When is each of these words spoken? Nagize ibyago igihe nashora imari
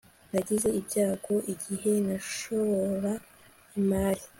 Nagize 0.31 0.67
ibyago 0.79 1.35
igihe 1.53 1.91
nashora 2.05 3.11
imari 3.77 4.23